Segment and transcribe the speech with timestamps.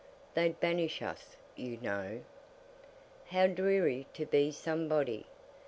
[0.33, 2.21] They 'd banish us, you know.
[3.27, 5.27] How dreary to be somebody!